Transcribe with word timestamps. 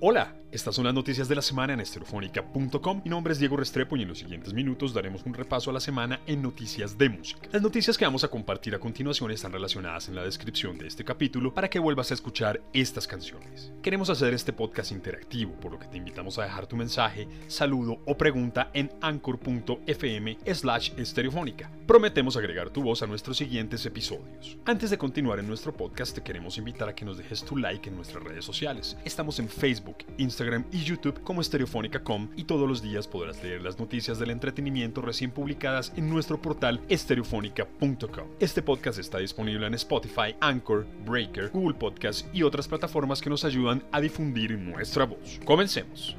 Hola, 0.00 0.37
estas 0.50 0.74
son 0.74 0.86
las 0.86 0.94
noticias 0.94 1.28
de 1.28 1.34
la 1.34 1.42
semana 1.42 1.74
en 1.74 1.80
estereofónica.com. 1.80 3.02
Mi 3.04 3.10
nombre 3.10 3.34
es 3.34 3.38
Diego 3.38 3.58
Restrepo 3.58 3.96
y 3.96 4.02
en 4.02 4.08
los 4.08 4.18
siguientes 4.18 4.54
minutos 4.54 4.94
daremos 4.94 5.22
un 5.26 5.34
repaso 5.34 5.68
a 5.68 5.74
la 5.74 5.80
semana 5.80 6.20
en 6.26 6.40
noticias 6.40 6.96
de 6.96 7.10
música. 7.10 7.46
Las 7.52 7.60
noticias 7.60 7.98
que 7.98 8.06
vamos 8.06 8.24
a 8.24 8.28
compartir 8.28 8.74
a 8.74 8.78
continuación 8.78 9.30
están 9.30 9.52
relacionadas 9.52 10.08
en 10.08 10.14
la 10.14 10.24
descripción 10.24 10.78
de 10.78 10.86
este 10.86 11.04
capítulo 11.04 11.52
para 11.52 11.68
que 11.68 11.78
vuelvas 11.78 12.10
a 12.10 12.14
escuchar 12.14 12.62
estas 12.72 13.06
canciones. 13.06 13.72
Queremos 13.82 14.08
hacer 14.08 14.32
este 14.32 14.54
podcast 14.54 14.90
interactivo, 14.92 15.52
por 15.52 15.72
lo 15.72 15.78
que 15.78 15.86
te 15.86 15.98
invitamos 15.98 16.38
a 16.38 16.44
dejar 16.44 16.66
tu 16.66 16.76
mensaje, 16.76 17.28
saludo 17.46 18.00
o 18.06 18.16
pregunta 18.16 18.70
en 18.72 18.90
anchor.fm 19.02 20.38
slash 20.54 20.92
estereofónica. 20.96 21.70
Prometemos 21.86 22.36
agregar 22.38 22.70
tu 22.70 22.82
voz 22.82 23.02
a 23.02 23.06
nuestros 23.06 23.36
siguientes 23.36 23.84
episodios. 23.84 24.56
Antes 24.64 24.88
de 24.88 24.98
continuar 24.98 25.40
en 25.40 25.46
nuestro 25.46 25.74
podcast, 25.74 26.14
te 26.14 26.22
queremos 26.22 26.56
invitar 26.56 26.88
a 26.88 26.94
que 26.94 27.04
nos 27.04 27.18
dejes 27.18 27.44
tu 27.44 27.56
like 27.56 27.88
en 27.88 27.96
nuestras 27.96 28.24
redes 28.24 28.44
sociales. 28.44 28.96
Estamos 29.04 29.38
en 29.38 29.48
Facebook, 29.48 29.98
Instagram 30.16 30.37
y 30.70 30.84
YouTube 30.84 31.20
como 31.22 31.40
Estereofónica.com 31.40 32.28
y 32.36 32.44
todos 32.44 32.68
los 32.68 32.80
días 32.80 33.08
podrás 33.08 33.42
leer 33.42 33.62
las 33.62 33.78
noticias 33.78 34.18
del 34.18 34.30
entretenimiento 34.30 35.00
recién 35.02 35.32
publicadas 35.32 35.92
en 35.96 36.08
nuestro 36.08 36.40
portal 36.40 36.80
estereofónica.com. 36.88 38.28
Este 38.38 38.62
podcast 38.62 38.98
está 39.00 39.18
disponible 39.18 39.66
en 39.66 39.74
Spotify, 39.74 40.36
Anchor, 40.40 40.86
Breaker, 41.04 41.50
Google 41.50 41.76
Podcast 41.76 42.32
y 42.32 42.44
otras 42.44 42.68
plataformas 42.68 43.20
que 43.20 43.30
nos 43.30 43.44
ayudan 43.44 43.82
a 43.90 44.00
difundir 44.00 44.56
nuestra 44.56 45.04
voz. 45.06 45.40
Comencemos. 45.44 46.16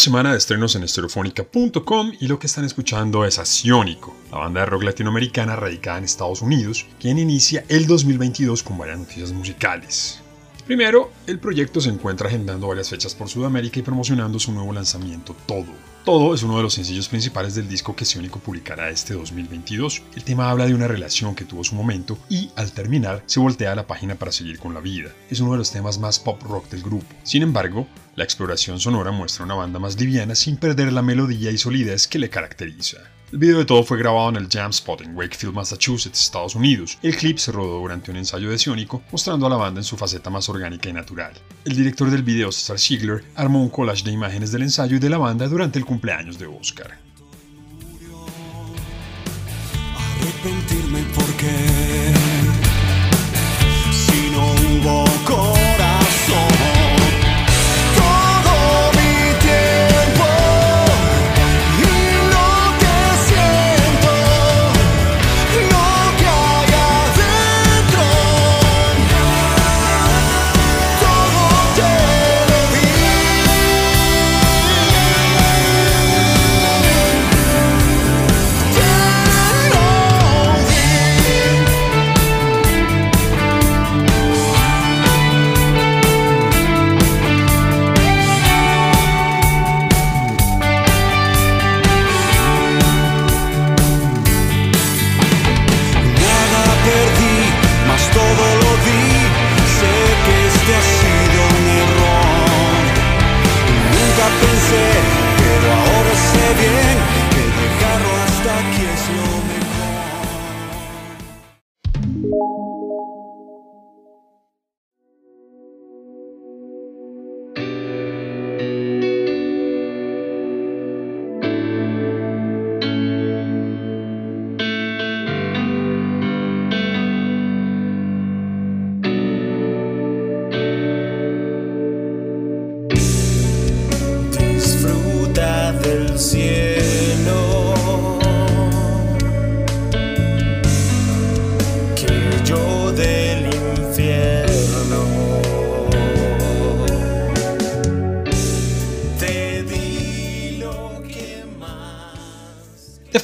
Semana 0.00 0.32
de 0.32 0.38
estrenos 0.38 0.74
en 0.76 0.82
estereofónica.com 0.82 2.12
y 2.18 2.26
lo 2.26 2.38
que 2.38 2.46
están 2.46 2.64
escuchando 2.64 3.26
es 3.26 3.38
Asiónico, 3.38 4.16
la 4.32 4.38
banda 4.38 4.60
de 4.60 4.66
rock 4.66 4.84
latinoamericana 4.84 5.56
radicada 5.56 5.98
en 5.98 6.04
Estados 6.04 6.40
Unidos, 6.40 6.86
quien 6.98 7.18
inicia 7.18 7.64
el 7.68 7.86
2022 7.86 8.62
con 8.62 8.78
varias 8.78 8.98
noticias 8.98 9.30
musicales. 9.32 10.22
Primero, 10.66 11.12
el 11.26 11.38
proyecto 11.38 11.82
se 11.82 11.90
encuentra 11.90 12.28
agendando 12.28 12.68
varias 12.68 12.88
fechas 12.88 13.14
por 13.14 13.28
Sudamérica 13.28 13.78
y 13.78 13.82
promocionando 13.82 14.38
su 14.38 14.52
nuevo 14.52 14.72
lanzamiento 14.72 15.36
Todo. 15.46 15.89
Todo 16.04 16.34
es 16.34 16.42
uno 16.42 16.56
de 16.56 16.62
los 16.62 16.72
sencillos 16.72 17.08
principales 17.08 17.54
del 17.54 17.68
disco 17.68 17.94
que 17.94 18.06
Sionico 18.06 18.38
publicará 18.38 18.88
este 18.88 19.12
2022. 19.12 20.02
El 20.16 20.24
tema 20.24 20.50
habla 20.50 20.66
de 20.66 20.74
una 20.74 20.88
relación 20.88 21.34
que 21.34 21.44
tuvo 21.44 21.62
su 21.62 21.74
momento 21.74 22.16
y, 22.30 22.50
al 22.56 22.72
terminar, 22.72 23.22
se 23.26 23.38
voltea 23.38 23.72
a 23.72 23.74
la 23.74 23.86
página 23.86 24.14
para 24.14 24.32
seguir 24.32 24.58
con 24.58 24.72
la 24.72 24.80
vida. 24.80 25.10
Es 25.28 25.40
uno 25.40 25.52
de 25.52 25.58
los 25.58 25.70
temas 25.70 25.98
más 25.98 26.18
pop 26.18 26.42
rock 26.42 26.70
del 26.70 26.82
grupo. 26.82 27.06
Sin 27.22 27.42
embargo, 27.42 27.86
la 28.16 28.24
exploración 28.24 28.80
sonora 28.80 29.10
muestra 29.10 29.44
una 29.44 29.54
banda 29.54 29.78
más 29.78 30.00
liviana 30.00 30.34
sin 30.34 30.56
perder 30.56 30.90
la 30.90 31.02
melodía 31.02 31.50
y 31.50 31.58
solidez 31.58 32.08
que 32.08 32.18
le 32.18 32.30
caracteriza. 32.30 32.96
El 33.32 33.38
video 33.38 33.58
de 33.58 33.64
todo 33.64 33.84
fue 33.84 33.96
grabado 33.96 34.28
en 34.30 34.34
el 34.34 34.48
Jam 34.48 34.70
Spot 34.70 35.02
en 35.02 35.14
Wakefield, 35.14 35.54
Massachusetts, 35.54 36.20
Estados 36.20 36.56
Unidos. 36.56 36.98
El 37.00 37.14
clip 37.16 37.38
se 37.38 37.52
rodó 37.52 37.78
durante 37.78 38.10
un 38.10 38.16
ensayo 38.16 38.50
de 38.50 38.58
Sionico, 38.58 39.04
mostrando 39.12 39.46
a 39.46 39.48
la 39.48 39.54
banda 39.54 39.78
en 39.78 39.84
su 39.84 39.96
faceta 39.96 40.30
más 40.30 40.48
orgánica 40.48 40.88
y 40.88 40.92
natural. 40.92 41.32
El 41.64 41.76
director 41.76 42.10
del 42.10 42.24
video, 42.24 42.50
Cesar 42.50 42.80
Ziegler, 42.80 43.22
armó 43.36 43.62
un 43.62 43.70
collage 43.70 44.02
de 44.02 44.10
imágenes 44.10 44.50
del 44.50 44.62
ensayo 44.62 44.96
y 44.96 44.98
de 44.98 45.10
la 45.10 45.18
banda 45.18 45.46
durante 45.46 45.78
el 45.78 45.84
cumpleaños 45.84 46.40
de 46.40 46.46
Oscar. 46.46 46.98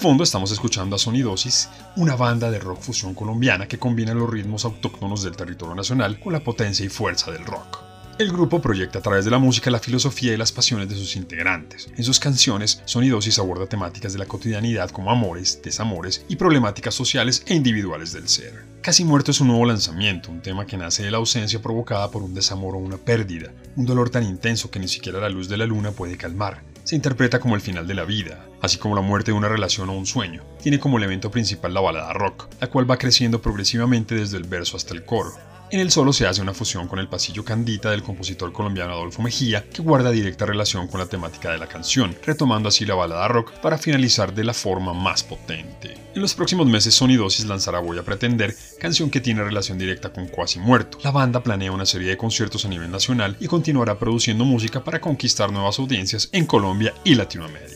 Fondo 0.07 0.23
estamos 0.23 0.53
escuchando 0.53 0.95
a 0.95 1.01
Sonidosis, 1.01 1.69
una 1.97 2.15
banda 2.15 2.49
de 2.49 2.61
rock 2.61 2.81
fusión 2.81 3.13
colombiana 3.13 3.67
que 3.67 3.81
combina 3.81 4.15
los 4.15 4.31
ritmos 4.31 4.65
autóctonos 4.65 5.25
del 5.25 5.35
territorio 5.35 5.75
nacional 5.75 6.21
con 6.21 6.33
la 6.33 6.45
potencia 6.45 6.87
y 6.87 6.89
fuerza 6.89 7.33
del 7.33 7.45
rock. 7.45 7.81
El 8.17 8.31
grupo 8.31 8.63
proyecta 8.63 9.01
a 9.01 9.03
través 9.03 9.25
de 9.25 9.33
la 9.33 9.41
música 9.41 9.69
la 9.69 9.81
filosofía 9.81 10.33
y 10.33 10.37
las 10.37 10.53
pasiones 10.53 10.89
de 10.89 10.95
sus 10.95 11.17
integrantes. 11.17 11.91
En 11.97 12.05
sus 12.05 12.21
canciones, 12.21 12.81
Sonidosis 12.85 13.41
aborda 13.41 13.67
temáticas 13.67 14.13
de 14.13 14.21
la 14.21 14.27
cotidianidad 14.27 14.91
como 14.91 15.11
amores, 15.11 15.61
desamores 15.61 16.25
y 16.29 16.37
problemáticas 16.37 16.95
sociales 16.95 17.43
e 17.45 17.57
individuales 17.57 18.13
del 18.13 18.29
ser. 18.29 18.65
Casi 18.83 19.05
Muerto 19.05 19.33
es 19.33 19.41
un 19.41 19.49
nuevo 19.49 19.67
lanzamiento, 19.67 20.31
un 20.31 20.41
tema 20.41 20.67
que 20.67 20.77
nace 20.77 21.03
de 21.03 21.11
la 21.11 21.19
ausencia 21.19 21.61
provocada 21.61 22.13
por 22.13 22.23
un 22.23 22.33
desamor 22.33 22.77
o 22.77 22.79
una 22.79 22.97
pérdida, 22.97 23.53
un 23.75 23.87
dolor 23.87 24.09
tan 24.11 24.23
intenso 24.23 24.71
que 24.71 24.79
ni 24.79 24.87
siquiera 24.87 25.19
la 25.19 25.31
luz 25.31 25.49
de 25.49 25.57
la 25.57 25.67
luna 25.67 25.91
puede 25.91 26.17
calmar 26.17 26.63
se 26.87 26.95
interpreta 26.95 27.41
como 27.41 27.57
el 27.57 27.61
final 27.61 27.89
de 27.89 27.95
la 27.95 28.05
vida, 28.05 28.47
así 28.63 28.79
como 28.79 28.95
la 28.95 29.01
muerte 29.01 29.33
de 29.33 29.37
una 29.37 29.49
relación 29.49 29.91
o 29.91 29.93
un 29.93 30.07
sueño. 30.07 30.45
Tiene 30.63 30.79
como 30.79 30.99
elemento 30.99 31.33
principal 31.33 31.75
la 31.75 31.81
balada 31.81 32.13
rock, 32.13 32.49
la 32.61 32.69
cual 32.69 32.89
va 32.89 32.97
creciendo 32.97 33.43
progresivamente 33.43 34.15
desde 34.15 34.37
el 34.37 34.45
verso 34.45 34.77
hasta 34.77 34.95
el 34.95 35.05
coro. 35.05 35.33
En 35.69 35.81
el 35.81 35.91
solo 35.91 36.13
se 36.13 36.29
hace 36.29 36.41
una 36.41 36.55
fusión 36.55 36.87
con 36.87 37.01
el 37.01 37.09
pasillo 37.09 37.45
Candita 37.45 37.91
del 37.91 38.05
compositor 38.05 38.53
colombiano 38.53 38.93
Adolfo 38.93 39.21
Mejía, 39.21 39.65
que 39.69 39.83
guarda 39.83 40.13
directa 40.13 40.47
relación 40.47 40.87
con 40.87 41.01
la 41.01 41.07
temática 41.07 41.51
de 41.51 41.59
la 41.59 41.67
canción, 41.67 42.17
retomando 42.25 42.69
así 42.69 42.87
la 42.87 42.95
balada 42.95 43.27
rock 43.27 43.51
para 43.55 43.77
finalizar 43.77 44.33
de 44.33 44.45
la 44.45 44.55
forma 44.55 44.95
más 44.95 45.25
potente. 45.25 45.95
En 46.15 46.23
los 46.23 46.35
próximos 46.35 46.69
meses 46.69 46.95
Sonidosis 46.95 47.47
lanzará 47.47 47.81
Voy 47.81 47.99
a 47.99 48.05
Pretender, 48.05 48.55
canción 48.79 49.11
que 49.11 49.21
tiene 49.21 49.43
relación 49.43 49.77
directa 49.77 50.13
con 50.13 50.29
Cuasi 50.29 50.61
Muerto. 50.61 50.99
La 51.03 51.11
banda 51.11 51.43
planea 51.43 51.73
una 51.73 51.85
serie 51.85 52.11
de 52.11 52.17
conciertos 52.17 52.65
a 52.65 52.69
nivel 52.69 52.91
nacional 52.93 53.37
y 53.41 53.49
continuará 53.49 53.99
produciendo 53.99 54.45
música 54.45 54.85
para 54.85 55.01
conquistar 55.01 55.51
nuevas 55.51 55.81
audiencias 55.81 56.29
en 56.31 56.47
Colombia 56.47 56.95
y 57.03 57.17
Latinoamérica. 57.17 57.76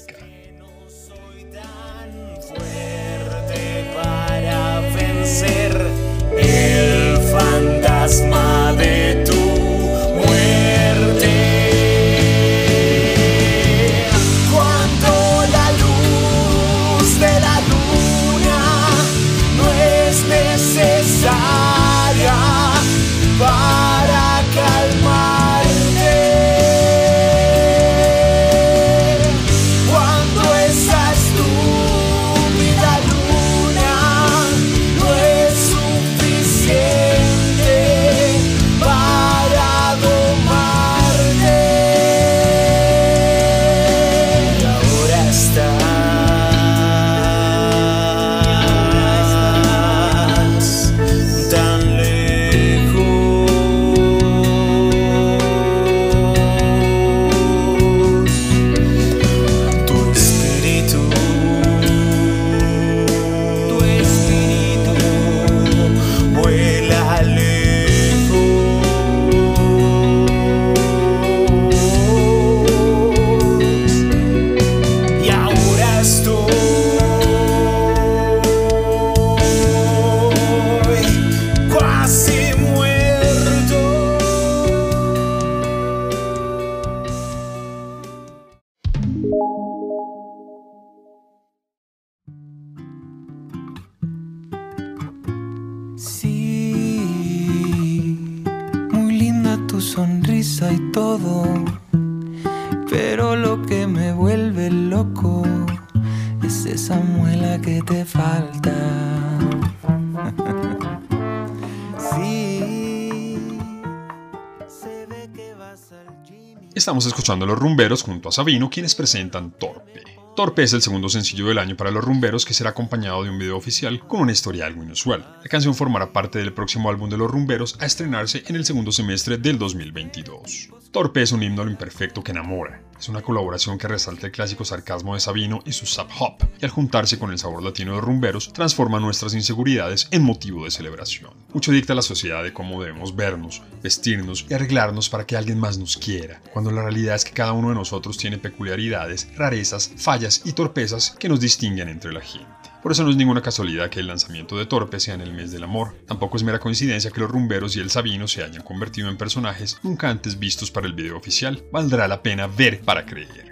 Estamos 116.74 117.04
escuchando 117.04 117.44
a 117.44 117.48
los 117.48 117.58
rumberos 117.58 118.02
junto 118.02 118.30
a 118.30 118.32
Sabino, 118.32 118.70
quienes 118.70 118.94
presentan 118.94 119.50
Torpe. 119.50 120.02
Torpe 120.34 120.62
es 120.62 120.72
el 120.72 120.80
segundo 120.80 121.08
sencillo 121.08 121.46
del 121.46 121.58
año 121.58 121.76
para 121.76 121.90
los 121.90 122.02
rumberos 122.02 122.46
que 122.46 122.54
será 122.54 122.70
acompañado 122.70 123.22
de 123.22 123.30
un 123.30 123.38
video 123.38 123.56
oficial 123.56 124.00
con 124.06 124.22
una 124.22 124.32
historia 124.32 124.66
algo 124.66 124.82
inusual. 124.82 125.38
La 125.42 125.48
canción 125.48 125.74
formará 125.74 126.12
parte 126.12 126.38
del 126.38 126.54
próximo 126.54 126.88
álbum 126.88 127.10
de 127.10 127.18
los 127.18 127.30
rumberos 127.30 127.76
a 127.80 127.86
estrenarse 127.86 128.44
en 128.46 128.56
el 128.56 128.64
segundo 128.64 128.92
semestre 128.92 129.36
del 129.36 129.58
2022. 129.58 130.79
Torpe 130.92 131.22
es 131.22 131.30
un 131.30 131.40
himno 131.40 131.62
a 131.62 131.64
lo 131.64 131.70
imperfecto 131.70 132.24
que 132.24 132.32
enamora. 132.32 132.82
Es 132.98 133.08
una 133.08 133.22
colaboración 133.22 133.78
que 133.78 133.86
resalta 133.86 134.26
el 134.26 134.32
clásico 134.32 134.64
sarcasmo 134.64 135.14
de 135.14 135.20
Sabino 135.20 135.60
y 135.64 135.70
su 135.70 135.86
sub 135.86 136.08
hop, 136.18 136.44
y 136.60 136.64
al 136.64 136.72
juntarse 136.72 137.16
con 137.16 137.30
el 137.30 137.38
sabor 137.38 137.62
latino 137.62 137.94
de 137.94 138.00
rumberos, 138.00 138.52
transforma 138.52 138.98
nuestras 138.98 139.32
inseguridades 139.34 140.08
en 140.10 140.24
motivo 140.24 140.64
de 140.64 140.72
celebración. 140.72 141.30
Mucho 141.54 141.70
dicta 141.70 141.94
la 141.94 142.02
sociedad 142.02 142.42
de 142.42 142.52
cómo 142.52 142.82
debemos 142.82 143.14
vernos, 143.14 143.62
vestirnos 143.84 144.44
y 144.50 144.54
arreglarnos 144.54 145.08
para 145.08 145.26
que 145.26 145.36
alguien 145.36 145.60
más 145.60 145.78
nos 145.78 145.96
quiera, 145.96 146.42
cuando 146.52 146.72
la 146.72 146.82
realidad 146.82 147.14
es 147.14 147.24
que 147.24 147.34
cada 147.34 147.52
uno 147.52 147.68
de 147.68 147.76
nosotros 147.76 148.18
tiene 148.18 148.38
peculiaridades, 148.38 149.28
rarezas, 149.36 149.92
fallas 149.96 150.42
y 150.44 150.54
torpezas 150.54 151.12
que 151.20 151.28
nos 151.28 151.38
distinguen 151.38 151.88
entre 151.88 152.12
la 152.12 152.20
gente. 152.20 152.59
Por 152.82 152.92
eso 152.92 153.04
no 153.04 153.10
es 153.10 153.16
ninguna 153.16 153.42
casualidad 153.42 153.90
que 153.90 154.00
el 154.00 154.06
lanzamiento 154.06 154.56
de 154.56 154.66
Torpe 154.66 155.00
sea 155.00 155.14
en 155.14 155.20
el 155.20 155.32
mes 155.32 155.52
del 155.52 155.64
amor. 155.64 155.94
Tampoco 156.06 156.36
es 156.36 156.42
mera 156.42 156.58
coincidencia 156.58 157.10
que 157.10 157.20
los 157.20 157.30
rumberos 157.30 157.76
y 157.76 157.80
el 157.80 157.90
Sabino 157.90 158.26
se 158.26 158.42
hayan 158.42 158.62
convertido 158.62 159.08
en 159.08 159.18
personajes 159.18 159.78
nunca 159.82 160.08
antes 160.08 160.38
vistos 160.38 160.70
para 160.70 160.86
el 160.86 160.94
video 160.94 161.16
oficial. 161.16 161.62
Valdrá 161.70 162.08
la 162.08 162.22
pena 162.22 162.46
ver 162.46 162.80
para 162.80 163.04
creer. 163.04 163.49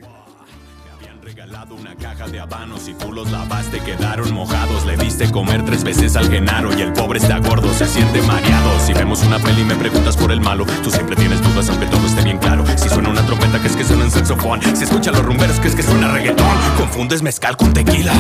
Regalado 1.29 1.75
una 1.75 1.95
caja 1.95 2.27
de 2.27 2.41
habanos 2.41 2.89
y 2.89 2.95
tú 2.95 3.13
los 3.13 3.31
lavaste, 3.31 3.81
quedaron 3.81 4.33
mojados. 4.33 4.87
Le 4.87 4.97
diste 4.97 5.31
comer 5.31 5.63
tres 5.63 5.85
veces 5.85 6.17
al 6.17 6.31
Genaro 6.31 6.75
y 6.75 6.81
el 6.81 6.95
pobre 6.95 7.19
está 7.19 7.37
gordo, 7.37 7.71
se 7.75 7.87
siente 7.87 8.23
mareado. 8.23 8.81
Si 8.81 8.95
vemos 8.95 9.23
una 9.25 9.39
peli 9.39 9.63
me 9.63 9.75
preguntas 9.75 10.17
por 10.17 10.33
el 10.33 10.41
malo, 10.41 10.65
tú 10.83 10.91
siempre 10.91 11.17
tienes 11.17 11.43
dudas 11.43 11.69
aunque 11.69 11.85
todo 11.85 12.07
esté 12.07 12.23
bien 12.23 12.39
claro. 12.39 12.65
Si 12.79 12.89
suena 12.89 13.11
una 13.11 13.21
trompeta, 13.27 13.61
que 13.61 13.69
es 13.69 13.77
que 13.77 13.85
suena 13.85 14.05
un 14.05 14.11
saxofón. 14.11 14.63
Si 14.75 14.85
escucha 14.85 15.11
los 15.11 15.23
rumberos, 15.23 15.61
que 15.61 15.69
es 15.69 15.75
que 15.75 15.83
suena 15.83 16.09
reggaetón. 16.09 16.47
Confundes 16.79 17.21
mezcal 17.21 17.59
con 17.59 17.75
tequila, 17.75 18.15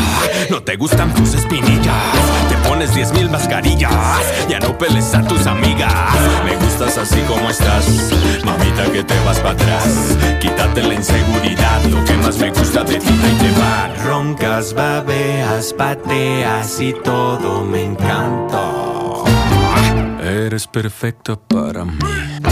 no 0.51 0.63
te 0.63 0.77
gustan 0.77 1.15
tus 1.15 1.33
espinillas. 1.33 1.95
Te 2.51 2.69
pones 2.69 2.95
diez 2.95 3.11
mil 3.15 3.31
mascarillas, 3.31 3.91
ya 4.51 4.61
no 4.61 4.77
peles 4.77 5.15
a 5.15 5.23
tus 5.23 5.47
amigas. 5.47 5.95
Me 6.45 6.57
gustas 6.57 6.99
así 6.99 7.23
como 7.23 7.49
estás, 7.49 8.13
mamita 8.45 8.85
que 8.93 9.03
te 9.03 9.19
vas 9.25 9.39
para 9.39 9.53
atrás. 9.53 10.15
Quítate 10.43 10.83
la 10.83 10.93
inseguridad, 10.93 11.83
lo 11.85 12.05
que 12.05 12.13
más 12.19 12.37
me 12.37 12.51
gusta 12.51 12.85
de 12.85 12.98
te 13.01 13.51
va. 13.61 13.95
Roncas, 14.05 14.75
babeas, 14.75 15.73
pateas 15.73 16.81
y 16.81 16.93
todo 16.93 17.65
me 17.65 17.85
encanta. 17.85 18.71
Eres 20.23 20.67
perfecta 20.67 21.37
para 21.37 21.85
mí. 21.85 22.48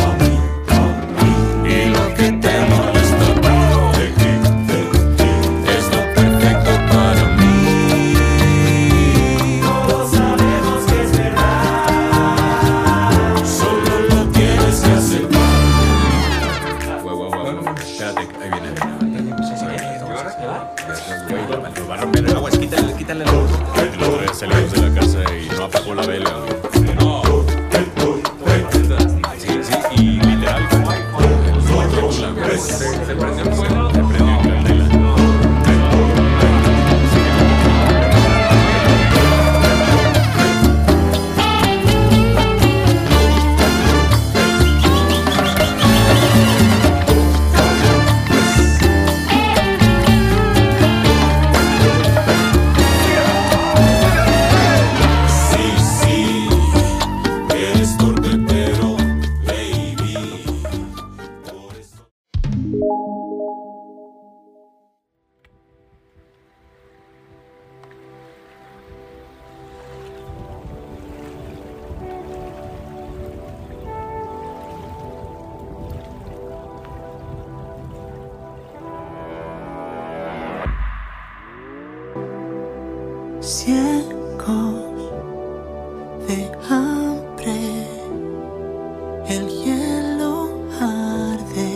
El 89.29 89.49
hielo 89.49 90.69
arde 90.81 91.73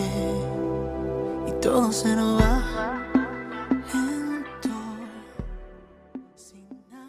y 1.49 1.61
todo 1.61 1.93
se 1.93 2.15
va. 2.15 2.67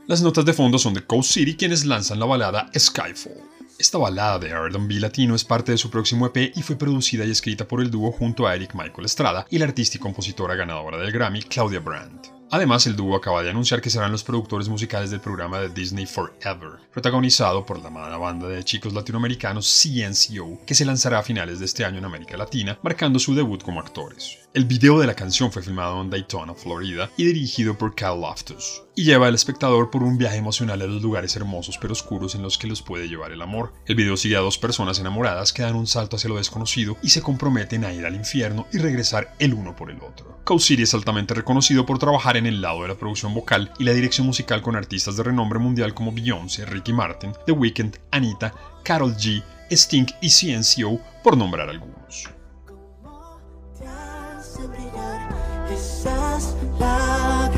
Las 0.07 0.21
notas 0.21 0.43
de 0.43 0.53
fondo 0.53 0.77
son 0.77 0.93
de 0.93 1.05
Coast 1.05 1.31
City 1.31 1.55
quienes 1.55 1.85
lanzan 1.85 2.19
la 2.19 2.25
balada 2.25 2.69
Skyfall. 2.77 3.33
Esta 3.77 3.97
balada 3.97 4.39
de 4.39 4.49
R&B 4.49 4.95
latino 4.95 5.35
es 5.35 5.43
parte 5.43 5.71
de 5.71 5.77
su 5.77 5.89
próximo 5.89 6.25
EP 6.25 6.51
y 6.55 6.61
fue 6.61 6.75
producida 6.75 7.25
y 7.25 7.31
escrita 7.31 7.67
por 7.67 7.81
el 7.81 7.89
dúo 7.89 8.11
junto 8.11 8.45
a 8.45 8.55
Eric 8.55 8.73
Michael 8.73 9.05
Estrada 9.05 9.45
y 9.49 9.57
la 9.57 9.65
artista 9.65 9.97
y 9.97 9.99
compositora 9.99 10.55
ganadora 10.55 10.97
del 10.97 11.11
Grammy 11.11 11.43
Claudia 11.43 11.79
Brandt. 11.79 12.40
Además, 12.53 12.85
el 12.85 12.97
dúo 12.97 13.15
acaba 13.15 13.43
de 13.43 13.49
anunciar 13.49 13.79
que 13.81 13.89
serán 13.89 14.11
los 14.11 14.25
productores 14.25 14.67
musicales 14.67 15.09
del 15.09 15.21
programa 15.21 15.59
de 15.59 15.69
Disney 15.69 16.05
Forever, 16.05 16.81
protagonizado 16.91 17.65
por 17.65 17.79
la 17.79 17.87
amada 17.87 18.17
banda 18.17 18.49
de 18.49 18.61
chicos 18.65 18.91
latinoamericanos 18.91 19.65
CNCO, 19.81 20.59
que 20.65 20.75
se 20.75 20.83
lanzará 20.83 21.19
a 21.19 21.23
finales 21.23 21.59
de 21.59 21.65
este 21.65 21.85
año 21.85 21.99
en 21.99 22.05
América 22.05 22.35
Latina, 22.35 22.77
marcando 22.83 23.19
su 23.19 23.33
debut 23.33 23.63
como 23.63 23.79
actores. 23.79 24.40
El 24.53 24.65
video 24.65 24.99
de 24.99 25.07
la 25.07 25.13
canción 25.13 25.49
fue 25.49 25.61
filmado 25.61 26.01
en 26.01 26.09
Daytona, 26.09 26.53
Florida, 26.53 27.09
y 27.15 27.23
dirigido 27.23 27.77
por 27.77 27.95
Cal 27.95 28.19
Loftus, 28.19 28.83
y 28.97 29.05
lleva 29.05 29.27
al 29.27 29.35
espectador 29.35 29.89
por 29.89 30.03
un 30.03 30.17
viaje 30.17 30.35
emocional 30.35 30.81
a 30.81 30.87
los 30.87 31.01
lugares 31.01 31.37
hermosos 31.37 31.77
pero 31.77 31.93
oscuros 31.93 32.35
en 32.35 32.41
los 32.41 32.57
que 32.57 32.67
los 32.67 32.81
puede 32.81 33.07
llevar 33.07 33.31
el 33.31 33.41
amor. 33.41 33.71
El 33.85 33.95
video 33.95 34.17
sigue 34.17 34.35
a 34.35 34.41
dos 34.41 34.57
personas 34.57 34.99
enamoradas 34.99 35.53
que 35.53 35.61
dan 35.61 35.77
un 35.77 35.87
salto 35.87 36.17
hacia 36.17 36.29
lo 36.29 36.35
desconocido 36.35 36.97
y 37.01 37.11
se 37.11 37.21
comprometen 37.21 37.85
a 37.85 37.93
ir 37.93 38.05
al 38.05 38.13
infierno 38.13 38.67
y 38.73 38.79
regresar 38.79 39.33
el 39.39 39.53
uno 39.53 39.73
por 39.73 39.89
el 39.89 40.01
otro. 40.03 40.41
Cow 40.43 40.59
City 40.59 40.83
es 40.83 40.93
altamente 40.93 41.33
reconocido 41.33 41.85
por 41.85 41.97
trabajar 41.97 42.35
en 42.35 42.45
el 42.45 42.59
lado 42.59 42.81
de 42.81 42.89
la 42.89 42.95
producción 42.95 43.33
vocal 43.33 43.71
y 43.79 43.85
la 43.85 43.93
dirección 43.93 44.27
musical 44.27 44.61
con 44.61 44.75
artistas 44.75 45.15
de 45.15 45.23
renombre 45.23 45.59
mundial 45.59 45.93
como 45.93 46.11
Beyoncé, 46.11 46.65
Ricky 46.65 46.91
Martin, 46.91 47.31
The 47.45 47.53
Weeknd, 47.53 47.99
Anita, 48.11 48.53
Carol 48.83 49.15
G, 49.15 49.41
Sting 49.69 50.07
y 50.19 50.29
CNCO, 50.29 50.99
por 51.23 51.37
nombrar 51.37 51.69
algunos. 51.69 52.27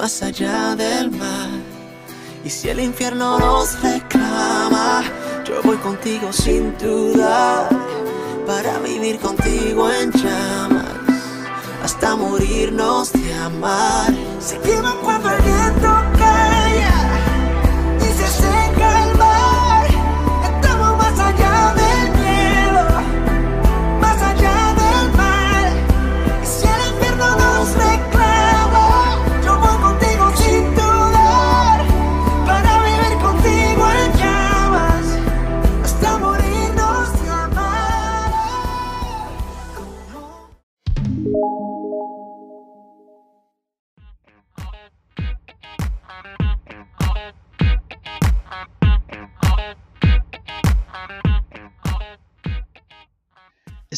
más 0.00 0.22
allá 0.22 0.74
del 0.76 1.10
mar. 1.10 1.50
Y 2.42 2.48
si 2.48 2.70
el 2.70 2.80
infierno 2.80 3.38
nos 3.38 3.78
reclama, 3.82 5.02
yo 5.44 5.60
voy 5.62 5.76
contigo 5.76 6.32
sin 6.32 6.74
dudar, 6.78 7.68
para 8.46 8.78
vivir 8.78 9.18
contigo 9.18 9.90
en 9.90 10.10
llamas, 10.12 10.94
hasta 11.84 12.16
morirnos 12.16 13.12
de 13.12 13.34
amar. 13.34 14.10
Seguimos 14.40 14.94
cuando 15.02 15.28
el 15.32 15.42
viento 15.42 16.09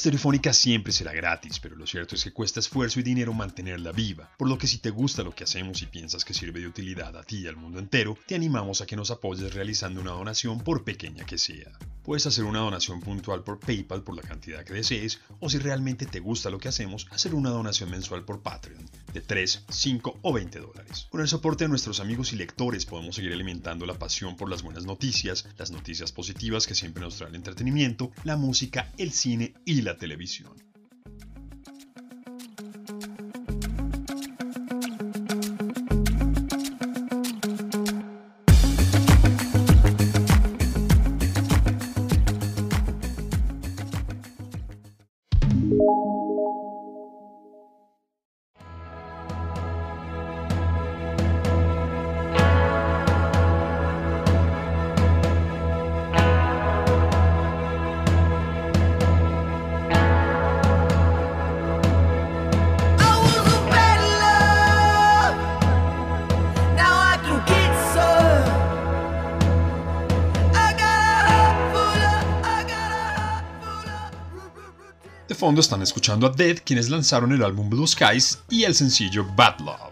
Estereofónica 0.02 0.52
siempre 0.52 0.92
será 0.92 1.12
gratis, 1.12 1.60
pero 1.60 1.76
lo 1.76 1.86
cierto 1.86 2.16
es 2.16 2.24
que 2.24 2.32
cuesta 2.32 2.58
esfuerzo 2.58 2.98
y 2.98 3.04
dinero 3.04 3.32
mantenerla 3.32 3.92
viva, 3.92 4.32
por 4.36 4.48
lo 4.48 4.58
que 4.58 4.66
si 4.66 4.78
te 4.78 4.90
gusta 4.90 5.22
lo 5.22 5.32
que 5.32 5.44
hacemos 5.44 5.80
y 5.80 5.86
piensas 5.86 6.24
que 6.24 6.34
sirve 6.34 6.58
de 6.58 6.66
utilidad 6.66 7.16
a 7.16 7.22
ti 7.22 7.38
y 7.38 7.46
al 7.46 7.54
mundo 7.54 7.78
entero, 7.78 8.18
te 8.26 8.34
animamos 8.34 8.80
a 8.80 8.86
que 8.86 8.96
nos 8.96 9.12
apoyes 9.12 9.54
realizando 9.54 10.00
una 10.00 10.10
donación 10.10 10.58
por 10.58 10.82
pequeña 10.82 11.24
que 11.24 11.38
sea. 11.38 11.70
Puedes 12.02 12.26
hacer 12.26 12.42
una 12.42 12.58
donación 12.58 12.98
puntual 12.98 13.44
por 13.44 13.60
PayPal 13.60 14.02
por 14.02 14.16
la 14.16 14.22
cantidad 14.22 14.64
que 14.64 14.74
desees, 14.74 15.20
o 15.38 15.48
si 15.48 15.58
realmente 15.58 16.04
te 16.04 16.18
gusta 16.18 16.50
lo 16.50 16.58
que 16.58 16.66
hacemos, 16.66 17.06
hacer 17.12 17.32
una 17.32 17.50
donación 17.50 17.88
mensual 17.88 18.24
por 18.24 18.42
Patreon 18.42 18.84
de 19.14 19.20
3, 19.20 19.66
5 19.68 20.18
o 20.20 20.32
20 20.32 20.58
dólares. 20.58 21.06
Con 21.10 21.20
el 21.20 21.28
soporte 21.28 21.62
de 21.62 21.68
nuestros 21.68 22.00
amigos 22.00 22.32
y 22.32 22.36
lectores 22.36 22.86
podemos 22.86 23.14
seguir 23.14 23.32
alimentando 23.32 23.86
la 23.86 24.00
pasión 24.00 24.36
por 24.36 24.50
las 24.50 24.62
buenas 24.64 24.84
noticias, 24.84 25.46
las 25.58 25.70
noticias 25.70 26.10
positivas 26.10 26.66
que 26.66 26.74
siempre 26.74 27.04
nos 27.04 27.18
trae 27.18 27.28
el 27.28 27.36
entretenimiento, 27.36 28.10
la 28.24 28.36
música, 28.36 28.90
el 28.98 29.12
cine 29.12 29.54
y 29.64 29.82
la 29.82 29.91
televisión. 29.96 30.71
Fondo 75.42 75.60
están 75.60 75.82
escuchando 75.82 76.28
a 76.28 76.30
Dead, 76.30 76.58
quienes 76.64 76.88
lanzaron 76.88 77.32
el 77.32 77.42
álbum 77.42 77.68
Blue 77.68 77.84
Skies 77.84 78.38
y 78.48 78.62
el 78.62 78.76
sencillo 78.76 79.26
Bad 79.34 79.58
Love. 79.58 79.91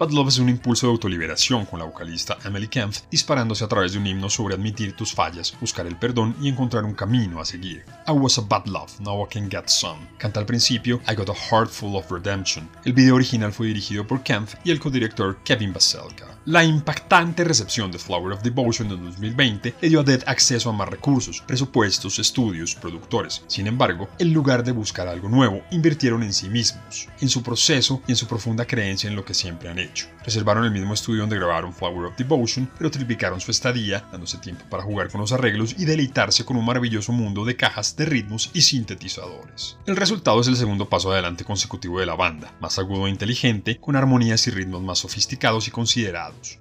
Bad 0.00 0.12
Love 0.12 0.28
es 0.28 0.38
un 0.38 0.48
impulso 0.48 0.86
de 0.86 0.92
autoliberación 0.92 1.66
con 1.66 1.78
la 1.78 1.84
vocalista 1.84 2.38
Emily 2.46 2.68
Kempf 2.68 3.02
disparándose 3.10 3.64
a 3.64 3.68
través 3.68 3.92
de 3.92 3.98
un 3.98 4.06
himno 4.06 4.30
sobre 4.30 4.54
admitir 4.54 4.96
tus 4.96 5.12
fallas, 5.12 5.54
buscar 5.60 5.86
el 5.86 5.98
perdón 5.98 6.34
y 6.40 6.48
encontrar 6.48 6.84
un 6.86 6.94
camino 6.94 7.38
a 7.38 7.44
seguir. 7.44 7.84
I 8.08 8.12
was 8.12 8.38
a 8.38 8.40
bad 8.40 8.64
love, 8.64 8.98
now 9.00 9.22
I 9.22 9.28
can 9.30 9.50
get 9.50 9.64
some. 9.66 10.00
Canta 10.16 10.40
al 10.40 10.46
principio 10.46 11.02
I 11.06 11.14
got 11.14 11.28
a 11.28 11.34
heart 11.34 11.68
full 11.68 11.96
of 11.96 12.10
redemption. 12.10 12.66
El 12.86 12.94
video 12.94 13.14
original 13.14 13.52
fue 13.52 13.66
dirigido 13.66 14.06
por 14.06 14.22
Kempf 14.22 14.54
y 14.64 14.70
el 14.70 14.80
codirector 14.80 15.36
Kevin 15.44 15.74
Baselka. 15.74 16.30
La 16.46 16.64
impactante 16.64 17.44
recepción 17.44 17.92
de 17.92 17.98
Flower 17.98 18.32
of 18.32 18.42
Devotion 18.42 18.90
en 18.90 19.04
2020 19.04 19.74
le 19.82 19.88
dio 19.90 20.00
a 20.00 20.02
Dead 20.02 20.22
acceso 20.26 20.70
a 20.70 20.72
más 20.72 20.88
recursos, 20.88 21.42
presupuestos, 21.46 22.18
estudios, 22.18 22.74
productores. 22.74 23.44
Sin 23.46 23.66
embargo, 23.66 24.08
en 24.18 24.32
lugar 24.32 24.64
de 24.64 24.72
buscar 24.72 25.06
algo 25.06 25.28
nuevo, 25.28 25.60
invirtieron 25.70 26.22
en 26.22 26.32
sí 26.32 26.48
mismos, 26.48 27.08
en 27.20 27.28
su 27.28 27.42
proceso 27.42 28.00
y 28.06 28.12
en 28.12 28.16
su 28.16 28.26
profunda 28.26 28.64
creencia 28.64 29.10
en 29.10 29.16
lo 29.16 29.24
que 29.26 29.34
siempre 29.34 29.68
han 29.68 29.78
hecho. 29.78 29.89
Reservaron 30.24 30.64
el 30.64 30.70
mismo 30.70 30.94
estudio 30.94 31.22
donde 31.22 31.36
grabaron 31.36 31.72
Flower 31.72 32.06
of 32.06 32.16
Devotion, 32.16 32.70
pero 32.76 32.90
triplicaron 32.90 33.40
su 33.40 33.50
estadía, 33.50 34.04
dándose 34.12 34.38
tiempo 34.38 34.64
para 34.68 34.82
jugar 34.82 35.10
con 35.10 35.20
los 35.20 35.32
arreglos 35.32 35.74
y 35.78 35.84
deleitarse 35.84 36.44
con 36.44 36.56
un 36.56 36.64
maravilloso 36.64 37.12
mundo 37.12 37.44
de 37.44 37.56
cajas 37.56 37.96
de 37.96 38.04
ritmos 38.04 38.50
y 38.52 38.62
sintetizadores. 38.62 39.78
El 39.86 39.96
resultado 39.96 40.40
es 40.40 40.48
el 40.48 40.56
segundo 40.56 40.88
paso 40.88 41.12
adelante 41.12 41.44
consecutivo 41.44 42.00
de 42.00 42.06
la 42.06 42.16
banda, 42.16 42.54
más 42.60 42.78
agudo 42.78 43.06
e 43.06 43.10
inteligente, 43.10 43.78
con 43.78 43.96
armonías 43.96 44.46
y 44.46 44.50
ritmos 44.50 44.82
más 44.82 44.98
sofisticados 44.98 45.68
y 45.68 45.70
considerados 45.70 46.10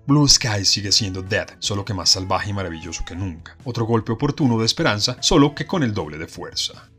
Blue 0.06 0.28
Sky 0.28 0.66
sigue 0.66 0.92
siendo 0.92 1.22
Dead, 1.22 1.48
solo 1.60 1.86
que 1.86 1.94
más 1.94 2.10
salvaje 2.10 2.50
y 2.50 2.54
maravilloso 2.54 3.04
que 3.06 3.16
nunca. 3.16 3.58
Otro 3.64 3.86
golpe 3.86 4.12
oportuno 4.12 4.60
de 4.60 4.66
esperanza, 4.66 5.18
solo 5.22 5.56
que 5.56 5.66
con 5.66 5.84
el 5.84 5.94
doble 5.94 6.18
de 6.18 6.28
fuerza. 6.28 6.90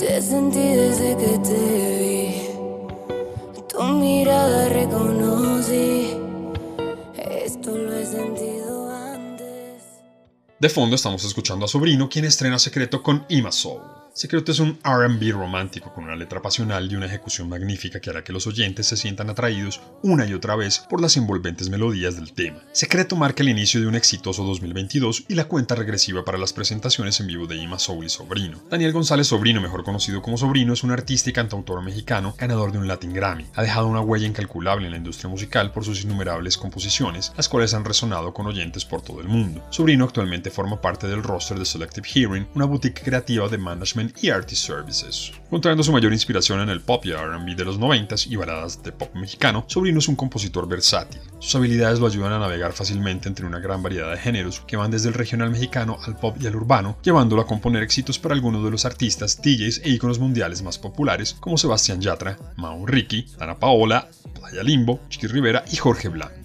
Te 0.00 0.22
sentí 0.22 0.58
desde 0.58 1.14
que 1.14 1.38
te 1.40 1.98
vi. 1.98 3.68
Tu 3.68 3.82
mirada 3.82 4.70
reconocí. 4.70 6.16
Esto 7.18 7.76
lo 7.76 7.94
he 7.94 8.06
sentido 8.06 8.90
antes. 8.90 9.82
De 10.58 10.70
fondo 10.70 10.96
estamos 10.96 11.22
escuchando 11.24 11.66
a 11.66 11.68
Sobrino, 11.68 12.08
quien 12.08 12.24
estrena 12.24 12.58
secreto 12.58 13.02
con 13.02 13.26
Ima 13.28 13.52
Soul. 13.52 13.99
Secreto 14.12 14.50
es 14.50 14.58
un 14.58 14.78
RB 14.82 15.32
romántico 15.32 15.94
con 15.94 16.04
una 16.04 16.16
letra 16.16 16.42
pasional 16.42 16.90
y 16.90 16.96
una 16.96 17.06
ejecución 17.06 17.48
magnífica 17.48 18.00
que 18.00 18.10
hará 18.10 18.24
que 18.24 18.32
los 18.32 18.46
oyentes 18.46 18.86
se 18.86 18.96
sientan 18.96 19.30
atraídos 19.30 19.80
una 20.02 20.26
y 20.26 20.34
otra 20.34 20.56
vez 20.56 20.80
por 20.80 21.00
las 21.00 21.16
envolventes 21.16 21.70
melodías 21.70 22.16
del 22.16 22.32
tema. 22.32 22.60
Secreto 22.72 23.14
marca 23.14 23.42
el 23.42 23.50
inicio 23.50 23.80
de 23.80 23.86
un 23.86 23.94
exitoso 23.94 24.44
2022 24.44 25.26
y 25.28 25.34
la 25.36 25.44
cuenta 25.44 25.76
regresiva 25.76 26.24
para 26.24 26.38
las 26.38 26.52
presentaciones 26.52 27.20
en 27.20 27.28
vivo 27.28 27.46
de 27.46 27.56
Ima 27.56 27.78
Soul 27.78 28.04
y 28.04 28.08
Sobrino. 28.08 28.60
Daniel 28.68 28.92
González 28.92 29.28
Sobrino, 29.28 29.60
mejor 29.60 29.84
conocido 29.84 30.20
como 30.22 30.36
Sobrino, 30.36 30.72
es 30.72 30.82
un 30.82 30.90
artista 30.90 31.30
y 31.30 31.32
cantautor 31.32 31.80
mexicano 31.82 32.34
ganador 32.36 32.72
de 32.72 32.78
un 32.78 32.88
Latin 32.88 33.12
Grammy. 33.12 33.46
Ha 33.54 33.62
dejado 33.62 33.86
una 33.86 34.00
huella 34.00 34.26
incalculable 34.26 34.86
en 34.86 34.92
la 34.92 34.98
industria 34.98 35.30
musical 35.30 35.72
por 35.72 35.84
sus 35.84 36.02
innumerables 36.02 36.56
composiciones, 36.56 37.32
las 37.36 37.48
cuales 37.48 37.74
han 37.74 37.84
resonado 37.84 38.34
con 38.34 38.46
oyentes 38.46 38.84
por 38.84 39.02
todo 39.02 39.20
el 39.20 39.28
mundo. 39.28 39.64
Sobrino 39.70 40.04
actualmente 40.04 40.50
forma 40.50 40.80
parte 40.80 41.06
del 41.06 41.22
roster 41.22 41.58
de 41.58 41.64
Selective 41.64 42.08
Hearing, 42.08 42.48
una 42.54 42.64
boutique 42.64 43.02
creativa 43.02 43.48
de 43.48 43.58
management 43.58 43.99
y 44.22 44.30
Artist 44.30 44.66
Services. 44.66 45.32
Encontrando 45.44 45.82
su 45.82 45.92
mayor 45.92 46.12
inspiración 46.12 46.60
en 46.60 46.68
el 46.70 46.80
pop 46.80 47.04
y 47.04 47.12
RB 47.12 47.56
de 47.56 47.64
los 47.64 47.78
90 47.78 48.14
y 48.28 48.36
baladas 48.36 48.82
de 48.82 48.92
pop 48.92 49.14
mexicano, 49.14 49.64
Sobrino 49.66 49.98
es 49.98 50.08
un 50.08 50.16
compositor 50.16 50.66
versátil. 50.68 51.20
Sus 51.38 51.54
habilidades 51.56 51.98
lo 51.98 52.06
ayudan 52.06 52.32
a 52.32 52.38
navegar 52.38 52.72
fácilmente 52.72 53.28
entre 53.28 53.46
una 53.46 53.58
gran 53.58 53.82
variedad 53.82 54.10
de 54.10 54.18
géneros 54.18 54.60
que 54.60 54.76
van 54.76 54.90
desde 54.90 55.08
el 55.08 55.14
regional 55.14 55.50
mexicano 55.50 55.98
al 56.06 56.16
pop 56.16 56.36
y 56.40 56.46
al 56.46 56.56
urbano, 56.56 56.96
llevándolo 57.02 57.42
a 57.42 57.46
componer 57.46 57.82
éxitos 57.82 58.18
para 58.18 58.34
algunos 58.34 58.64
de 58.64 58.70
los 58.70 58.84
artistas, 58.84 59.40
DJs 59.42 59.82
e 59.84 59.90
íconos 59.90 60.18
mundiales 60.18 60.62
más 60.62 60.78
populares 60.78 61.36
como 61.40 61.58
Sebastián 61.58 62.00
Yatra, 62.00 62.38
Mau 62.56 62.86
Ricky, 62.86 63.26
Ana 63.38 63.58
Paola, 63.58 64.08
Playa 64.34 64.62
Limbo, 64.62 65.00
Chiqui 65.08 65.26
Rivera 65.26 65.64
y 65.70 65.76
Jorge 65.76 66.08
Blanco. 66.08 66.40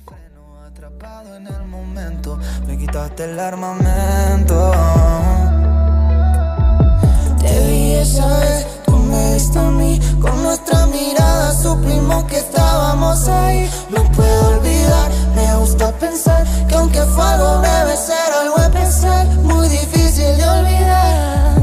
Esa 7.94 8.28
vez 8.40 8.66
tú 8.86 8.98
me 8.98 9.34
diste 9.34 9.60
a 9.60 9.70
mí. 9.72 10.00
Con 10.22 10.44
nuestra 10.44 10.86
mirada 10.88 11.54
supimos 11.54 12.24
que 12.26 12.38
estábamos 12.38 13.28
ahí. 13.28 13.70
No 13.90 14.04
puedo 14.12 14.58
olvidar, 14.58 15.10
me 15.36 15.56
gusta 15.58 15.92
pensar 15.94 16.46
Que 16.68 16.76
aunque 16.76 17.02
fue 17.02 17.24
algo 17.24 17.62
debe 17.62 17.96
ser 17.98 18.30
algo 18.42 18.58
especial 18.58 19.28
Muy 19.44 19.68
difícil 19.68 20.38
de 20.38 20.46
olvidar. 20.48 21.56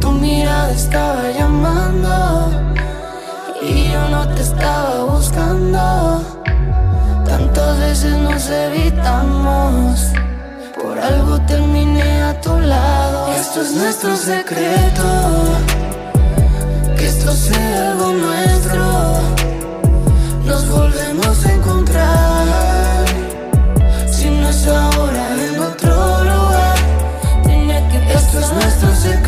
Tu 0.00 0.10
mirada 0.12 0.70
estaba 0.70 1.30
llamando 1.30 2.50
Y 3.62 3.90
yo 3.90 4.08
no 4.08 4.28
te 4.34 4.42
estaba 4.42 5.04
buscando. 5.04 6.22
Tantas 7.26 7.78
veces 7.78 8.16
nos 8.18 8.48
evitamos 8.48 10.12
Por 10.80 10.98
algo 10.98 11.40
terminé 11.46 12.22
a 12.22 12.40
tu 12.40 12.58
lado 12.60 12.97
Esto 13.40 13.62
es 13.62 13.72
nuestro 13.72 14.16
secreto 14.16 15.58
esto 17.08 17.32
sea 17.32 17.92
algo 17.92 18.12
nuestro, 18.12 19.20
nos 20.44 20.68
volvemos 20.68 21.46
a 21.46 21.52
encontrar. 21.52 23.06
Si 24.10 24.28
no 24.30 24.48
es 24.48 24.66
ahora, 24.66 25.26
en 25.48 25.58
otro 25.58 26.24
lugar, 26.24 26.76
esto 28.14 28.40
es 28.40 28.52
nuestro 28.52 28.94
secreto. 28.96 29.27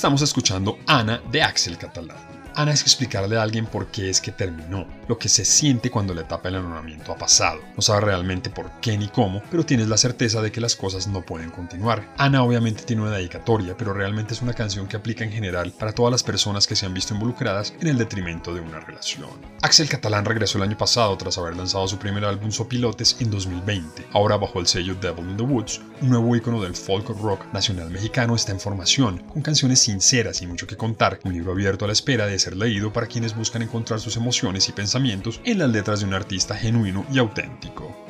Estamos 0.00 0.22
escuchando 0.22 0.78
Ana 0.86 1.20
de 1.30 1.42
Axel 1.42 1.76
Catalán. 1.76 2.16
Ana 2.54 2.72
es 2.72 2.80
explicarle 2.80 3.36
a 3.36 3.42
alguien 3.42 3.66
por 3.66 3.88
qué 3.88 4.08
es 4.08 4.18
que 4.18 4.32
terminó, 4.32 4.86
lo 5.10 5.18
que 5.18 5.28
se 5.28 5.44
siente 5.44 5.90
cuando 5.90 6.14
la 6.14 6.20
etapa 6.20 6.48
del 6.48 6.60
enamoramiento 6.60 7.10
ha 7.10 7.18
pasado. 7.18 7.60
No 7.74 7.82
sabe 7.82 8.02
realmente 8.02 8.48
por 8.48 8.70
qué 8.80 8.96
ni 8.96 9.08
cómo, 9.08 9.42
pero 9.50 9.66
tienes 9.66 9.88
la 9.88 9.96
certeza 9.96 10.40
de 10.40 10.52
que 10.52 10.60
las 10.60 10.76
cosas 10.76 11.08
no 11.08 11.22
pueden 11.22 11.50
continuar. 11.50 12.14
Ana 12.16 12.44
obviamente 12.44 12.84
tiene 12.84 13.02
una 13.02 13.16
dedicatoria, 13.16 13.76
pero 13.76 13.92
realmente 13.92 14.34
es 14.34 14.40
una 14.40 14.54
canción 14.54 14.86
que 14.86 14.96
aplica 14.96 15.24
en 15.24 15.32
general 15.32 15.72
para 15.76 15.92
todas 15.92 16.12
las 16.12 16.22
personas 16.22 16.68
que 16.68 16.76
se 16.76 16.86
han 16.86 16.94
visto 16.94 17.12
involucradas 17.12 17.74
en 17.80 17.88
el 17.88 17.98
detrimento 17.98 18.54
de 18.54 18.60
una 18.60 18.78
relación. 18.78 19.30
Axel 19.62 19.88
Catalán 19.88 20.24
regresó 20.24 20.58
el 20.58 20.64
año 20.64 20.78
pasado 20.78 21.18
tras 21.18 21.36
haber 21.38 21.56
lanzado 21.56 21.88
su 21.88 21.98
primer 21.98 22.24
álbum 22.24 22.52
Sopilotes 22.52 23.16
en 23.18 23.32
2020. 23.32 24.06
Ahora 24.12 24.36
bajo 24.36 24.60
el 24.60 24.68
sello 24.68 24.94
Devil 24.94 25.28
in 25.28 25.36
the 25.36 25.42
Woods, 25.42 25.80
un 26.02 26.10
nuevo 26.10 26.36
icono 26.36 26.62
del 26.62 26.76
folk 26.76 27.08
rock 27.20 27.52
nacional 27.52 27.90
mexicano 27.90 28.36
está 28.36 28.52
en 28.52 28.60
formación, 28.60 29.18
con 29.24 29.42
canciones 29.42 29.80
sinceras 29.80 30.40
y 30.40 30.46
mucho 30.46 30.68
que 30.68 30.76
contar, 30.76 31.18
un 31.24 31.32
libro 31.32 31.50
abierto 31.50 31.84
a 31.84 31.88
la 31.88 31.94
espera 31.94 32.28
de 32.28 32.38
ser 32.38 32.56
leído 32.56 32.92
para 32.92 33.08
quienes 33.08 33.34
buscan 33.34 33.62
encontrar 33.62 33.98
sus 33.98 34.16
emociones 34.16 34.68
y 34.68 34.72
pensamientos 34.72 34.99
en 35.44 35.58
las 35.58 35.70
letras 35.70 36.00
de 36.00 36.06
un 36.06 36.14
artista 36.14 36.54
genuino 36.54 37.04
y 37.12 37.18
auténtico. 37.18 38.09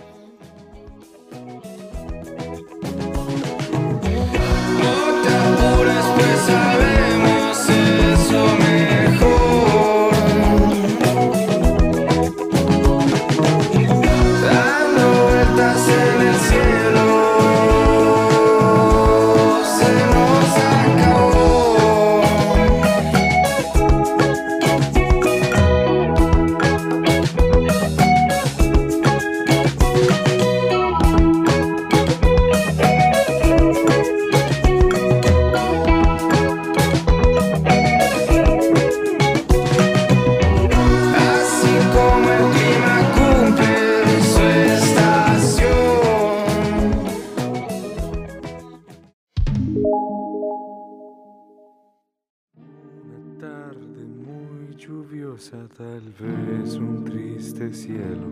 Cielo 57.80 58.28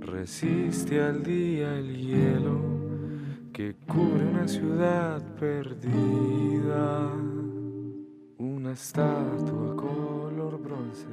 resiste 0.00 1.00
al 1.00 1.22
día 1.22 1.78
el 1.78 1.96
hielo 1.96 2.60
que 3.52 3.76
cubre 3.86 4.24
una 4.24 4.48
ciudad 4.48 5.22
perdida, 5.36 7.12
una 8.38 8.72
estatua 8.72 9.76
color 9.76 10.60
bronce, 10.60 11.06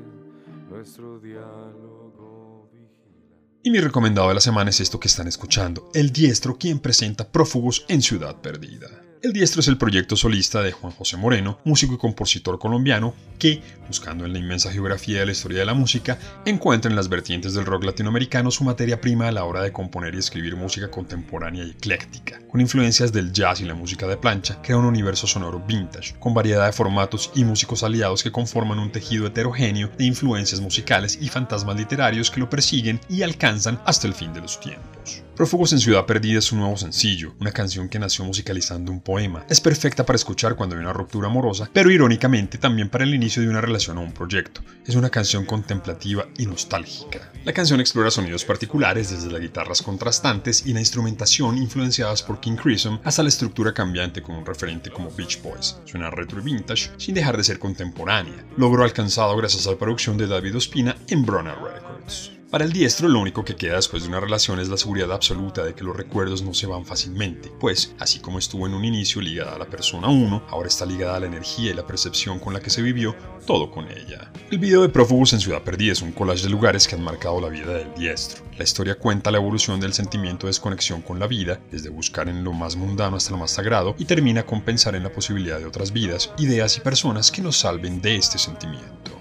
nuestro 0.69 1.19
diálogo 1.19 2.67
vigila. 2.73 3.35
Y 3.61 3.69
mi 3.69 3.79
recomendado 3.79 4.29
de 4.29 4.33
la 4.35 4.41
semana 4.41 4.71
es 4.71 4.79
esto 4.79 4.99
que 4.99 5.07
están 5.07 5.27
escuchando, 5.27 5.91
El 5.93 6.11
Diestro, 6.11 6.57
quien 6.57 6.79
presenta 6.79 7.31
Prófugos 7.31 7.85
en 7.89 8.01
Ciudad 8.01 8.41
Perdida. 8.41 9.08
El 9.21 9.33
Diestro 9.33 9.59
es 9.59 9.67
el 9.67 9.77
proyecto 9.77 10.15
solista 10.15 10.61
de 10.61 10.71
Juan 10.71 10.93
José 10.93 11.17
Moreno, 11.17 11.59
músico 11.65 11.93
y 11.93 11.97
compositor 11.97 12.57
colombiano, 12.57 13.13
que, 13.37 13.61
buscando 13.85 14.25
en 14.25 14.31
la 14.31 14.39
inmensa 14.39 14.71
geografía 14.71 15.19
de 15.19 15.25
la 15.25 15.33
historia 15.33 15.59
de 15.59 15.65
la 15.65 15.73
música, 15.73 16.17
encuentra 16.45 16.89
en 16.89 16.95
las 16.95 17.09
vertientes 17.09 17.53
del 17.53 17.65
rock 17.65 17.83
latinoamericano 17.83 18.49
su 18.49 18.63
materia 18.63 19.01
prima 19.01 19.27
a 19.27 19.33
la 19.33 19.43
hora 19.43 19.61
de 19.61 19.73
componer 19.73 20.15
y 20.15 20.19
escribir 20.19 20.55
música 20.55 20.89
contemporánea 20.89 21.65
y 21.65 21.71
ecléctica. 21.71 22.39
Con 22.49 22.61
influencias 22.61 23.11
del 23.11 23.33
jazz 23.33 23.59
y 23.59 23.65
la 23.65 23.73
música 23.73 24.07
de 24.07 24.15
plancha, 24.15 24.61
crea 24.61 24.77
un 24.77 24.85
universo 24.85 25.27
sonoro 25.27 25.59
vintage, 25.59 26.15
con 26.17 26.33
variedad 26.33 26.67
de 26.67 26.71
formatos 26.71 27.29
y 27.35 27.43
músicos 27.43 27.83
aliados 27.83 28.23
que 28.23 28.31
conforman 28.31 28.79
un 28.79 28.93
tejido 28.93 29.27
heterogéneo 29.27 29.89
de 29.97 30.05
influencias 30.05 30.61
musicales 30.61 31.17
y 31.19 31.27
fantasmas 31.27 31.75
literarios 31.75 32.31
que 32.31 32.39
lo 32.39 32.49
persiguen 32.49 33.01
y 33.09 33.23
alcanzan 33.23 33.81
hasta 33.85 34.07
el 34.07 34.13
fin 34.13 34.31
de 34.31 34.39
los 34.39 34.61
tiempos. 34.61 35.23
Prófugos 35.39 35.71
en 35.71 35.79
Ciudad 35.79 36.05
Perdida 36.05 36.39
es 36.39 36.51
un 36.51 36.59
nuevo 36.59 36.75
sencillo, 36.75 37.33
una 37.39 37.53
canción 37.53 37.87
que 37.87 37.97
nació 37.97 38.25
musicalizando 38.25 38.91
un 38.91 38.99
poema. 38.99 39.45
Es 39.47 39.61
perfecta 39.61 40.05
para 40.05 40.17
escuchar 40.17 40.57
cuando 40.57 40.75
hay 40.75 40.81
una 40.81 40.91
ruptura 40.91 41.29
amorosa, 41.29 41.69
pero 41.71 41.89
irónicamente 41.89 42.57
también 42.57 42.89
para 42.89 43.05
el 43.05 43.15
inicio 43.15 43.41
de 43.41 43.47
una 43.47 43.61
relación 43.61 43.97
o 43.97 44.01
un 44.01 44.11
proyecto. 44.11 44.59
Es 44.85 44.95
una 44.95 45.09
canción 45.09 45.45
contemplativa 45.45 46.27
y 46.37 46.45
nostálgica. 46.45 47.31
La 47.45 47.53
canción 47.53 47.79
explora 47.79 48.11
sonidos 48.11 48.43
particulares 48.43 49.11
desde 49.11 49.31
las 49.31 49.39
guitarras 49.39 49.81
contrastantes 49.81 50.65
y 50.65 50.73
la 50.73 50.81
instrumentación 50.81 51.57
influenciadas 51.57 52.21
por 52.21 52.41
King 52.41 52.57
Crimson 52.57 52.99
hasta 53.05 53.23
la 53.23 53.29
estructura 53.29 53.73
cambiante 53.73 54.21
con 54.21 54.35
un 54.35 54.45
referente 54.45 54.91
como 54.91 55.09
Beach 55.09 55.41
Boys. 55.41 55.77
Suena 55.85 56.11
retro 56.11 56.41
y 56.41 56.43
vintage 56.43 56.91
sin 56.97 57.15
dejar 57.15 57.37
de 57.37 57.45
ser 57.45 57.59
contemporánea. 57.59 58.45
Logro 58.57 58.83
alcanzado 58.83 59.37
gracias 59.37 59.67
a 59.67 59.71
la 59.71 59.77
producción 59.77 60.17
de 60.17 60.27
David 60.27 60.57
Ospina 60.57 60.97
en 61.07 61.25
Brunner 61.25 61.55
Records. 61.55 62.38
Para 62.49 62.65
el 62.65 62.73
diestro 62.73 63.07
lo 63.07 63.19
único 63.19 63.45
que 63.45 63.55
queda 63.55 63.75
después 63.75 64.01
de 64.01 64.09
una 64.09 64.19
relación 64.19 64.59
es 64.59 64.69
la 64.69 64.77
seguridad 64.77 65.11
absoluta 65.11 65.63
de 65.63 65.75
que 65.75 65.83
los 65.83 65.95
recuerdos 65.95 66.41
no 66.41 66.55
se 66.55 66.65
van 66.65 66.83
fácilmente, 66.83 67.51
pues 67.59 67.93
así 67.99 68.19
como 68.19 68.39
estuvo 68.39 68.65
en 68.65 68.73
un 68.73 68.83
inicio 68.83 69.21
ligada 69.21 69.53
a 69.53 69.59
la 69.59 69.67
persona 69.69 70.07
1, 70.07 70.47
ahora 70.49 70.67
está 70.67 70.83
ligada 70.87 71.17
a 71.17 71.19
la 71.19 71.27
energía 71.27 71.69
y 71.69 71.75
la 71.75 71.85
percepción 71.85 72.39
con 72.39 72.53
la 72.53 72.59
que 72.59 72.71
se 72.71 72.81
vivió 72.81 73.15
todo 73.45 73.69
con 73.69 73.87
ella. 73.87 74.31
El 74.49 74.57
video 74.57 74.81
de 74.81 74.89
Prófugos 74.89 75.31
en 75.33 75.41
Ciudad 75.41 75.61
Perdida 75.61 75.91
es 75.91 76.01
un 76.01 76.11
collage 76.11 76.41
de 76.41 76.49
lugares 76.49 76.87
que 76.87 76.95
han 76.95 77.03
marcado 77.03 77.39
la 77.39 77.49
vida 77.49 77.71
del 77.71 77.93
diestro. 77.93 78.43
La 78.57 78.63
historia 78.63 78.97
cuenta 78.97 79.29
la 79.29 79.37
evolución 79.37 79.79
del 79.79 79.93
sentimiento 79.93 80.47
de 80.47 80.49
desconexión 80.49 81.03
con 81.03 81.19
la 81.19 81.27
vida, 81.27 81.61
desde 81.69 81.89
buscar 81.89 82.29
en 82.29 82.43
lo 82.43 82.51
más 82.51 82.75
mundano 82.75 83.15
hasta 83.15 83.29
lo 83.29 83.37
más 83.37 83.51
sagrado, 83.51 83.93
y 83.99 84.05
termina 84.05 84.43
con 84.43 84.63
pensar 84.63 84.95
en 84.95 85.03
la 85.03 85.11
posibilidad 85.11 85.59
de 85.59 85.67
otras 85.67 85.93
vidas, 85.93 86.31
ideas 86.39 86.77
y 86.77 86.79
personas 86.79 87.29
que 87.29 87.43
nos 87.43 87.57
salven 87.57 88.01
de 88.01 88.15
este 88.15 88.39
sentimiento. 88.39 89.19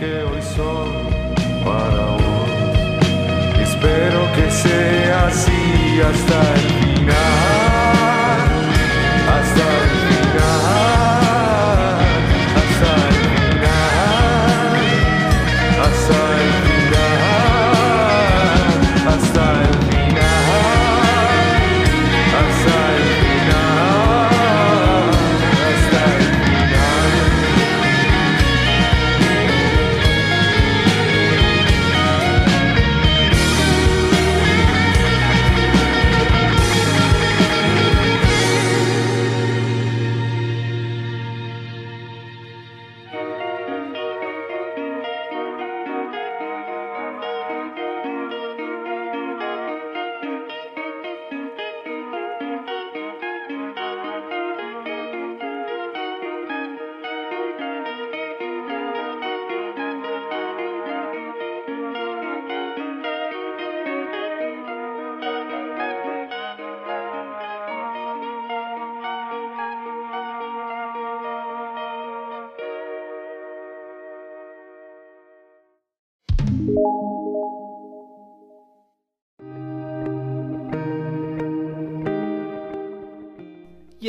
Que 0.00 0.22
hoy 0.24 0.42
son 0.56 0.88
para 1.62 2.06
vos. 2.16 2.50
Espero 3.60 4.20
que 4.34 4.50
sea 4.50 5.26
así 5.26 6.00
hasta 6.00 6.54
el 6.54 6.79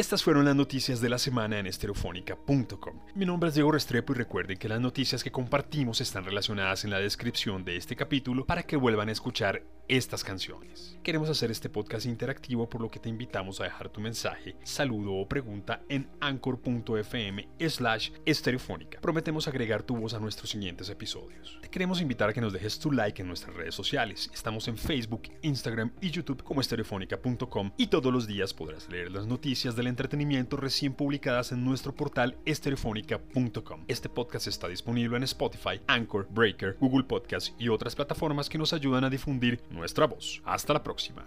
estas 0.02 0.24
fueron 0.24 0.46
las 0.46 0.56
noticias 0.56 1.00
de 1.00 1.10
la 1.10 1.20
semana 1.20 1.60
en 1.60 1.68
estereofónica.com. 1.68 3.00
Mi 3.14 3.24
nombre 3.24 3.50
es 3.50 3.54
Diego 3.54 3.72
Restrepo 3.72 4.14
y 4.14 4.16
recuerden 4.16 4.58
que 4.58 4.68
las 4.68 4.82
noticias 4.82 5.24
que 5.24 5.32
compartimos 5.32 6.02
están 6.02 6.26
relacionadas 6.26 6.84
en 6.84 6.90
la 6.90 6.98
descripción 6.98 7.64
de 7.64 7.78
este 7.78 7.96
capítulo 7.96 8.48
para 8.48 8.64
que 8.64 8.78
vuelvan 8.78 9.10
a 9.10 9.12
escuchar 9.12 9.64
estas 9.92 10.24
canciones. 10.24 10.98
Queremos 11.04 11.30
hacer 11.30 11.52
este 11.52 11.70
podcast 11.70 12.06
interactivo 12.06 12.70
por 12.70 12.80
lo 12.80 12.90
que 12.90 13.00
te 13.00 13.10
invitamos 13.10 13.60
a 13.60 13.66
dejar 13.66 13.90
tu 13.90 14.00
mensaje, 14.00 14.56
saludo 14.64 15.14
o 15.16 15.28
pregunta 15.28 15.82
en 15.90 16.08
anchor.fm 16.22 17.50
slash 17.68 18.12
estereofónica. 18.26 19.02
Prometemos 19.02 19.50
agregar 19.50 19.84
tu 19.84 19.98
voz 19.98 20.14
a 20.14 20.20
nuestros 20.20 20.52
siguientes 20.52 20.90
episodios. 20.90 21.60
Te 21.62 21.70
queremos 21.70 22.00
invitar 22.00 22.30
a 22.30 22.34
que 22.34 22.40
nos 22.40 22.54
dejes 22.54 22.80
tu 22.80 22.90
like 22.94 23.22
en 23.22 23.28
nuestras 23.28 23.54
redes 23.54 23.76
sociales. 23.76 24.30
Estamos 24.34 24.70
en 24.70 24.78
Facebook, 24.78 25.24
Instagram 25.42 25.92
y 26.00 26.10
YouTube 26.10 26.42
como 26.42 26.62
estereofónica.com 26.62 27.72
y 27.76 27.88
todos 27.88 28.14
los 28.14 28.28
días 28.28 28.54
podrás 28.54 28.88
leer 28.88 29.12
las 29.12 29.28
noticias 29.28 29.76
del 29.76 29.88
entretenimiento 29.88 30.56
recién 30.56 30.94
publicadas 30.94 31.52
en 31.52 31.66
nuestro 31.66 31.94
portal 31.94 32.38
estereofónica.com. 32.46 33.84
Este 33.90 34.08
podcast 34.08 34.48
está 34.48 34.70
disponible 34.70 35.18
en 35.18 35.24
Spotify, 35.24 35.82
Anchor, 35.88 36.30
Breaker, 36.30 36.78
Google 36.80 37.04
Podcasts 37.04 37.54
y 37.60 37.68
otras 37.68 37.94
plataformas 37.94 38.48
que 38.48 38.58
nos 38.58 38.72
ayudan 38.72 39.04
a 39.04 39.10
difundir 39.10 39.62
nuestra 39.82 40.08
voz. 40.08 40.42
Hasta 40.46 40.74
la 40.74 40.84
próxima. 40.84 41.26